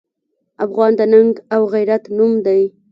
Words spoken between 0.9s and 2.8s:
د ننګ او غیرت نوم دی.